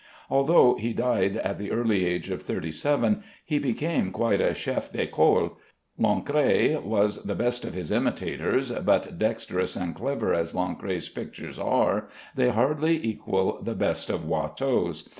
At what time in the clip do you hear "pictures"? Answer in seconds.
11.07-11.59